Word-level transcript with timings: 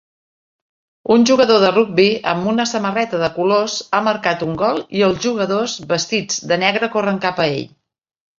Un 1.15 1.25
jugador 1.31 1.59
de 1.63 1.67
rugbi 1.75 2.05
amb 2.31 2.47
una 2.53 2.65
samarreta 2.69 3.19
de 3.25 3.29
colors 3.35 3.75
ha 3.91 4.01
marcat 4.09 4.47
un 4.47 4.57
gol 4.63 4.81
i 5.01 5.05
els 5.09 5.21
jugadors 5.27 5.77
vestits 5.93 6.41
de 6.53 6.59
negre 6.65 6.91
corren 6.97 7.23
cap 7.29 7.45
a 7.45 7.49
ell 7.53 7.63